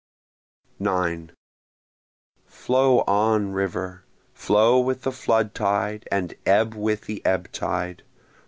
9 0.79 1.31
Flow 2.47 3.01
on, 3.01 3.51
river! 3.51 4.03
flow 4.33 4.79
with 4.79 5.03
the 5.03 5.11
flood 5.11 5.53
tide, 5.53 6.07
and 6.11 6.33
ebb 6.43 6.73
with 6.73 7.01
the 7.01 7.23
ebb 7.23 7.51
tide! 7.51 8.01